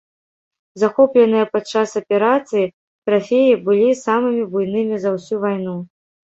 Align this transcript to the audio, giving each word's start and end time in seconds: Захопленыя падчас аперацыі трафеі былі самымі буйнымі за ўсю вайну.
Захопленыя 0.83 1.49
падчас 1.57 1.89
аперацыі 2.01 2.65
трафеі 3.11 3.53
былі 3.69 3.89
самымі 4.03 4.43
буйнымі 4.57 4.95
за 5.07 5.15
ўсю 5.21 5.35
вайну. 5.49 5.81